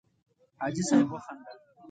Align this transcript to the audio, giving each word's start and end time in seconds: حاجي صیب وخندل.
حاجي 0.61 0.83
صیب 0.89 1.07
وخندل. 1.11 1.57